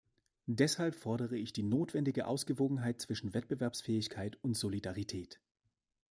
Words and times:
Deshalb 0.47 0.95
fordere 0.95 1.37
ich 1.37 1.53
die 1.53 1.61
notwendige 1.61 2.25
Ausgewogenheit 2.25 2.99
zwischen 2.99 3.35
Wettbewerbsfähigkeit 3.35 4.43
und 4.43 4.55
Solidarität. 4.57 5.39